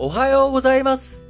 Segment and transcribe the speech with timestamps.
[0.00, 1.26] おはようございます。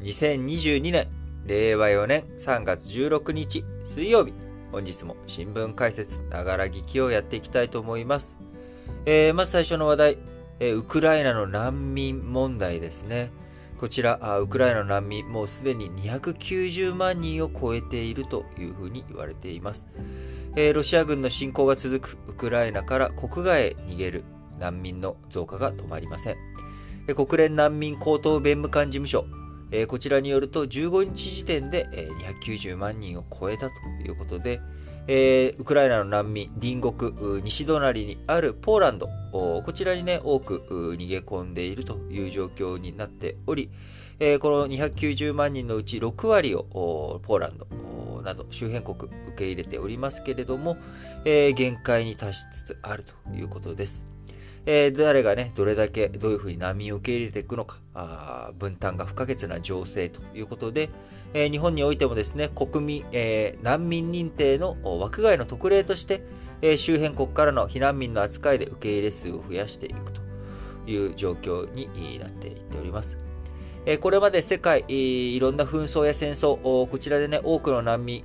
[0.00, 1.06] 2022年、
[1.46, 4.32] 令和4年3月16日水曜日、
[4.72, 8.36] 本日も新聞解説、ながら聞きをやっていきたいと思います。
[9.06, 10.18] えー、まず最初の話題、
[10.58, 13.30] えーウクライナの難民問題ですね。
[13.78, 19.86] こちら、ウクライナの難民、もうすでに290万人を超えているというふうに言われています。
[20.56, 24.24] えーロシア軍の侵攻が続くウクライナから国外へ逃げる
[24.58, 26.36] 難民の増加が止まりません。
[27.14, 29.24] 国連難民高等弁務官事務所、
[29.70, 34.60] えーこちらによると15日時点で、えー290万人を超えたということで、
[35.08, 40.62] えーウクライナの難民、隣国、西隣にあるポーランド、こちらにね、多く
[40.98, 43.70] 逃げ込んでいるという状況になっており、
[44.20, 47.66] えーこの290万人のうち6割をポーランド
[48.22, 50.76] など周辺国受け入れておりますけれども、
[51.24, 54.04] えー限界に達しつつあるということです。
[54.64, 60.90] えー誰がね、どれだけどういうふうに難民を受け入れていくのか、あ分担が不可欠な情勢ということで、
[61.34, 66.22] えー日本においてもですね、国民、えー難民認定の枠外の特例として、
[66.62, 70.20] え周辺国からの避難民の扱いで受け入れ数を増やしていくと
[70.86, 73.18] いう状況になっていっております。
[74.00, 78.22] これまで世界、いろんな紛争や戦争、こちらでね、多くの難民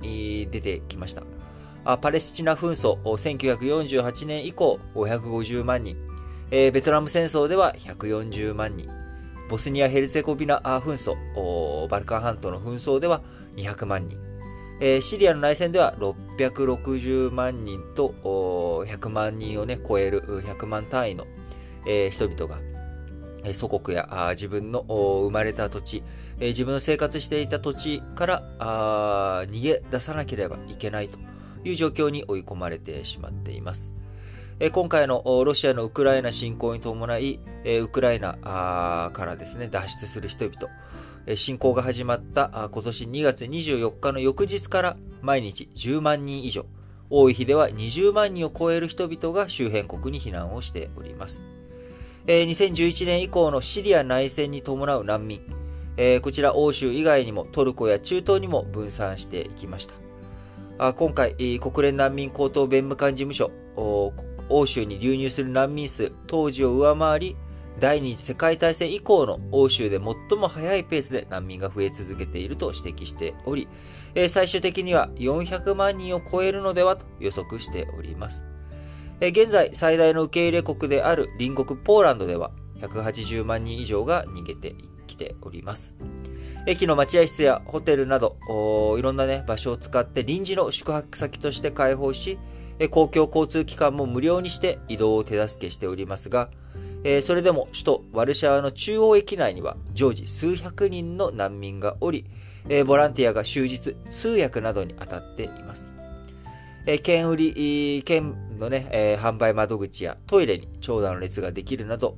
[0.52, 1.24] 出てきました。
[1.98, 5.96] パレスチナ紛争、1948年以降、550万人、
[6.50, 8.88] えーベトナム戦争では140万人、
[9.50, 13.20] ボスニア・ヘルツェゴビナ紛争、バルカン半島の紛争では
[13.56, 14.16] 200万人、
[14.80, 18.14] えーシリアの内戦では660万人と
[18.88, 21.26] 100万人をね、超える100万単位の、
[21.86, 22.62] えー人々が、
[23.44, 26.02] えー祖国や自分の生まれた土地、
[26.38, 31.18] えー自分の生活していた土地から逃げ出さなければいけないと
[31.62, 33.92] いう状況に追い込まれてしまっています。
[34.60, 37.38] 今回のロシアのウクライナ侵攻に伴い、
[37.80, 46.66] ウクライナからですね、脱出する人々、侵攻が始まった今年2月24日の翌日から毎日10万人以上、
[47.08, 51.44] 多い日では20万人を超える人々が周辺国に避難をしております。
[52.26, 55.40] 2011年以降のシリア内戦に伴う難民、
[56.20, 60.94] こちら欧州以外にもトルコや中東にも分散していきました。
[60.94, 63.52] 今回、国連難民高等弁務官事務所、
[64.50, 67.36] 欧州に流入する難民数、当時を上回り、
[67.80, 73.68] 第二次世界大戦以降の欧州で最も早いペースで難民が増え続けていると指摘しており、
[74.28, 78.44] 最終的には400万人を超えるのではと予測しております。
[79.20, 84.74] 現在、最大の受け入れ国である隣国ポーランドでは、180万人以上が逃げて
[85.06, 85.94] きております。
[86.66, 88.36] 駅の待合室やホテルなど、
[88.98, 92.38] いろんなね、場所を使って臨時の宿泊先として開放し、
[92.90, 96.50] 公共交通機関も無料にして移動を手助けしておりますが、
[97.22, 102.24] それでも首都ワルシャワの中央駅内には常時数百人の難民がおり、
[102.86, 105.92] ボランティアが終日通訳などに当たっています。
[106.86, 112.16] えー券売り、券のね、販売窓口やトイレに長蛇の列ができるなど、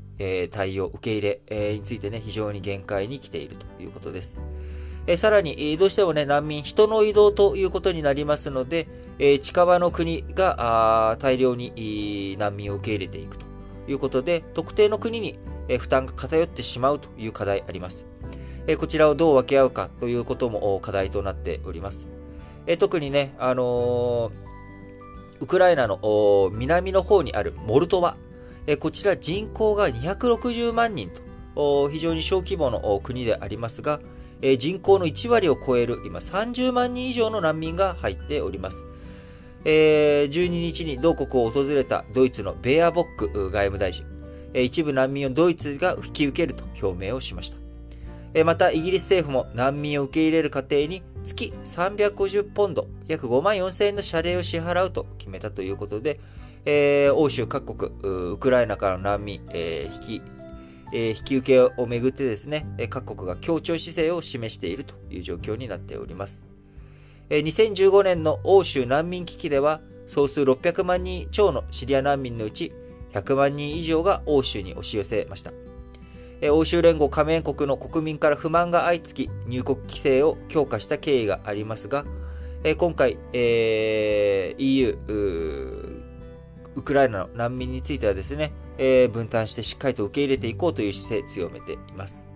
[0.50, 4.38] 対応、受け入れ、についてね、非常に限界に来ているということです。
[5.10, 8.86] えさらに、えどうしてもね、難民、人の移動ということになりますので、
[9.18, 13.44] え近場の国が大量に難民を受け入れていくと
[13.88, 18.06] いうことで、特定の国にえ負担が偏ってしまうという課題あります。
[18.68, 22.06] えこちらをどう分け合うかということも課題となっております。
[22.68, 24.30] え特にね、あの
[25.40, 28.16] ウクライナの南の方にあるモルトワ、
[28.68, 31.10] えこちら人口が260万人
[31.56, 33.98] と非常に小規模の国でありますが、
[34.58, 38.86] 人口の1割を超える今30万人以上の難民が入っております。
[39.64, 44.06] えー12日に同国を訪れたドイツのベアボック外務大臣、
[44.54, 48.44] 一部難民をドイツが引き受けると表明をしました。
[48.44, 56.20] また、イギリス政府も難民を受け入れる過程に月350ポンド、約5万4千円の謝礼を支払うと決めたということで、
[56.64, 60.22] えー欧州各国、ウクライナからの難民、えー引き、
[60.92, 66.44] えー引き受けをめぐってですね、各国が協調姿勢を示しているという状況になっております。
[67.28, 72.72] えー2015年の欧州難民危機では、総数600万人超のシリア難民のうち、
[73.12, 75.52] 100万人以上が欧州に押し寄せました。
[76.40, 82.04] えー欧州連合加盟国の国民から不満が相次ぎ、入国規制を強化した経緯がありますが、
[82.64, 84.98] えー今回、えー EU、
[86.74, 92.26] ウクライナの難民についてはですね、えー分担してしっかりと受け入れていこうという姿勢強めています。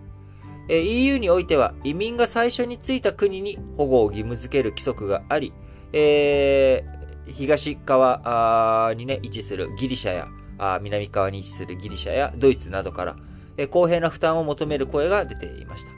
[0.69, 5.53] えー EU においては移民が最初に着いた国に保護を義務付ける規則があり、
[5.93, 10.27] えー東側にね、位置するギリシャや、
[10.57, 13.15] あ南側に位置するギリシャやドイツなどから、
[13.57, 15.91] え公平な負担を求める声が出ていました。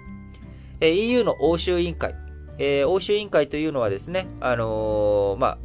[0.79, 2.15] え EU の欧州委員会、
[2.59, 5.57] え欧州委員会というのはですね、あの、まあ、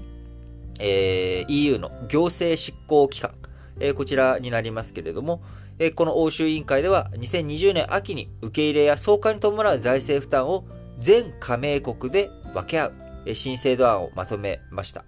[0.80, 3.32] え EU の行政執行機関、
[3.80, 5.42] えこちらになりますけれども、
[5.78, 10.64] えこの欧州委員会では2020年秋に受け入れや送還に伴う財政負担を
[10.98, 12.92] 全加盟国で分け合う、
[13.26, 15.04] え新制度案をまとめました。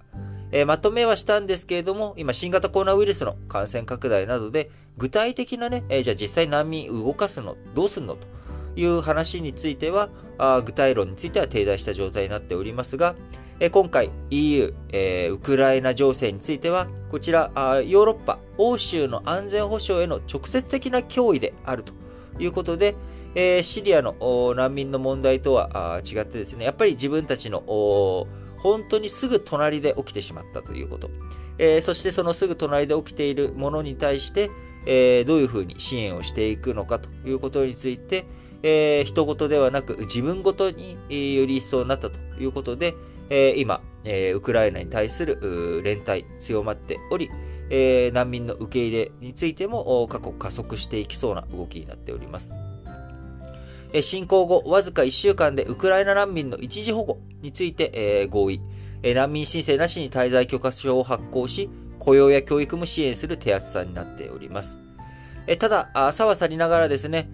[0.53, 8.27] えまとめはしたんですけれども、今新型コロナウイルスの感染拡大などで具体的なね、えじゃあ実際難民動かすの、どうすんのと
[8.77, 13.15] いう話については、あ具体論については停滞した状態になっておりますが、
[13.71, 17.53] 今回 EU、えウクライナ情勢については、こちら
[17.87, 21.93] ヨーロッパ、欧州の安全保障への直接的な脅威であると
[22.41, 22.97] いうことで、
[23.37, 27.61] えシリアの難民の問題とは違ってですね、やっぱり自分たちの
[28.59, 31.11] 本当にすぐ隣で起きてしまったということ。
[31.59, 34.51] えそしてそのすぐ隣で起きているものに対して、
[34.87, 38.25] えどういうふうに支援をしていくのかということについて、
[38.65, 42.95] えー、人事ではなく自分ごとに、より一層になったということで、
[43.31, 47.31] えー、今、えー、ウクライナに対する連帯強まっており、
[47.71, 52.51] えー、難民の受け入れについても過去加速していきそうな動きになっております。
[53.93, 58.61] え侵攻後、わずか1週間でウクライナ難民の一時保護について、えー、合意、
[59.05, 64.81] え難民申請なしに滞在許可証を発行し、雇用や教育も支援する手厚さになっております。
[65.47, 67.31] えただ、さはさりながらですね、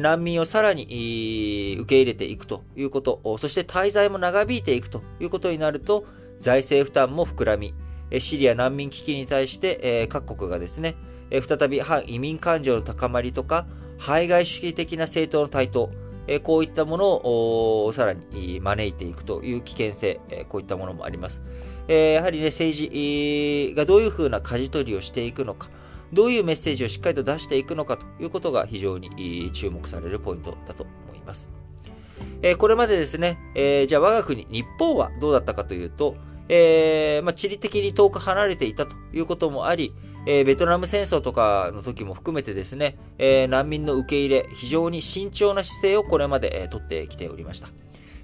[0.00, 6.04] 難民をさらに受け入れていくということ、そして滞在も長引いていくということになると、
[6.38, 7.74] 財政負担も膨らみ、
[8.18, 10.96] シリア難民危機に対して、各国がですね、
[11.30, 13.66] 再び反移民感情の高まりとか、
[13.98, 15.90] 排外主義的な政党の台頭、
[16.42, 17.06] こういったもの
[17.86, 21.42] をさらに招いていくという危険性、こういったものもあります。
[21.88, 25.70] やはりね、政治がどういうふうな舵取りをしていくのか、
[26.12, 31.48] どういうメッセージをしっかりと出していくのかということが非常に注目されるポイントだと思います。
[32.42, 36.16] えー、これまでですね、えー、じゃあ我が国、日本はどうだったかというと、
[36.48, 39.92] えー、まあ、地理的に遠く離れていたということもあり、
[40.26, 47.68] えベトナム戦争とかの時も含めてですね、え難民の受け入れ、非常に慎重な姿勢をこれまで、え取ってきておりました。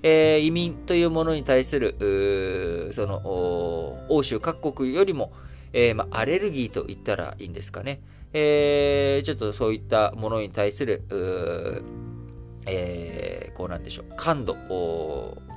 [0.02, 3.22] え移民というものに対する、その、
[4.10, 5.32] 欧州各国よりも、
[5.76, 8.00] えー、ま、アレルギーと言ったらいいんですかね。
[8.32, 11.04] えー、ちょっとそういったものに対する、
[12.64, 14.54] えー、こうなんでしょう、感度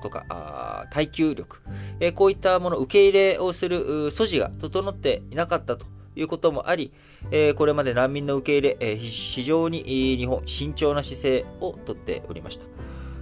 [0.04, 1.62] とか、耐久力、
[2.01, 5.86] えー、こういったもの、受け入れをする素地が整っていなかったと
[6.18, 6.92] いうこともあり、
[7.31, 9.83] えー、これまで難民の受け入れ、えー、非常に
[10.18, 12.66] 日本、慎重な姿勢をとっておりました。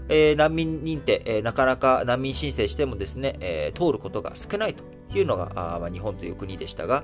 [0.10, 7.04] え、難民認定、え、なかなか難民申請してもですね、え、通ることが少ないというのが、あまあ、日本という国でしたが、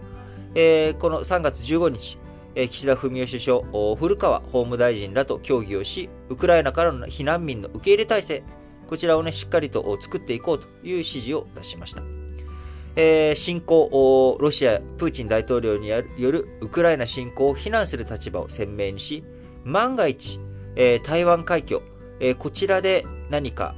[0.55, 2.17] え、この3月15日、
[2.55, 8.43] え、岸田文雄首相、古川法務大臣らと協議をし、ウクライナからの避難民の受け入れ体制、
[8.87, 12.03] こちらをね、しっかりと作っていこうという指示を出しました。
[12.95, 19.23] えー、侵攻、ロシア、プーチン大統領によるウクライナ侵攻を非難する立場を鮮明にし、
[19.63, 20.39] 万が一、
[20.75, 21.81] えー、台湾海峡、
[22.19, 23.75] えー、こちらで何か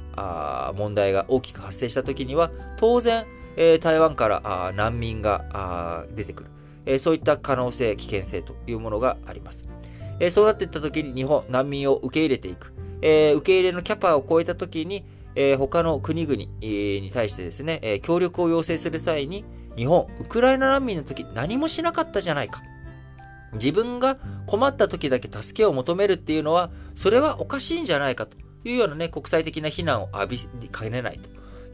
[0.76, 3.26] 問題が大きく発生したときには、当然、
[3.56, 6.50] え台湾から難民が出てくる、
[6.84, 9.64] えそういった可能性、危険性というものがあります。
[10.20, 12.72] えそうなっていったときに日本、難民を受け入れていく。
[13.02, 19.44] え受け入れのキャパを超えたときに、え他の国々に対してですね、え協力を要請する際に、
[19.76, 22.62] 日本、ウクライナ難民の時何もしなかったじゃないか。
[23.52, 31.28] 自分が困った時だけ助けを求めるっていうのは、それはおかしいんじゃないかというようなね、国際的な非難を浴びかねないと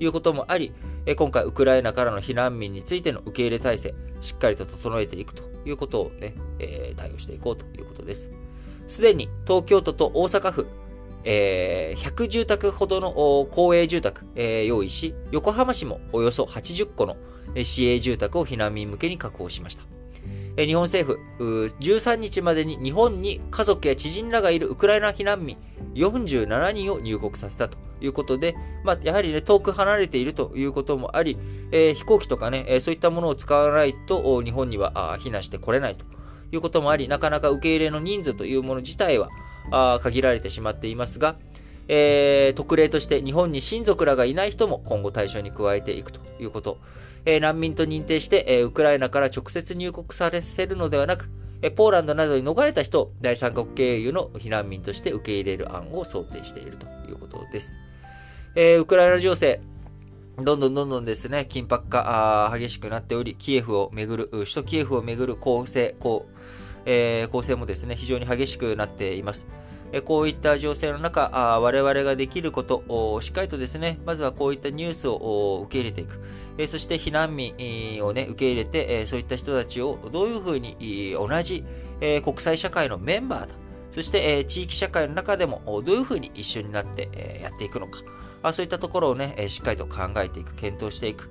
[0.05, 0.73] いうこともあり、
[1.17, 8.31] 今回ウクライナからの避難民についての受け入れ体制、しっかりと整えていくということをね、えー、対応していこうということです。
[8.89, 10.69] すでに東京都と大阪府、
[11.25, 13.13] えー、100住宅ほどの
[13.51, 17.17] 公営住宅、えー、用意し、横浜市もおよそ80個の
[17.63, 19.85] 市営住宅を避難民向けに確保しました。
[20.57, 25.57] 日本政府、13日までに日本に家族や知人らがいるウクライナ避難民
[25.95, 28.55] 47人を入国させたということで、
[28.85, 31.37] まあ、やはりね、遠く離れているということもあり、
[31.73, 36.05] えー、飛行機とかね、え、そういったものを使わないと日本には避難してこれないと
[36.53, 39.31] いうこともあり、なかなか受け入れの人数というもの自体は
[39.71, 41.37] あ限られてしまっていますが、
[41.89, 46.79] えー、特例として日本に親族らがいない人も今後対象に加えていくということ。
[47.25, 51.31] えー、難民と認定して、えー、ウクライナから直接入国させるのではなく、
[51.63, 57.79] えポーランドなどに逃れた人を第三国経由の避難民として受け入れる案を想定しているということです。
[58.55, 59.63] えー、ウクライナ情勢、
[60.37, 66.39] どんどんどんどんですね、緊迫化激しくなっており、キエフをめぐる、首都キエフをめぐる攻勢、こう、
[66.85, 69.47] えー、構成もですね、非常に激しくなっています。
[70.05, 71.31] こういった情勢の中、
[71.61, 76.19] 我々ができることをしっかりとですね、まずはこういったニュースを受け入れていく。
[76.67, 77.55] そして避難民
[78.03, 81.65] をね、受け入れて、そういった人たちをどういうふうに同じ
[82.23, 83.55] 国際社会のメンバーだ。
[83.93, 88.01] そしてえ地域社会の中でもどういうふうに一緒になってえやっていくのか。
[88.53, 91.31] そういったところをね、しっかりと考えていく、検討していく。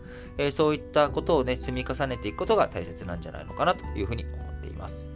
[0.54, 5.12] そういったことをね、積み重ねていくことが大切なんじゃないのかなというふうに思っています。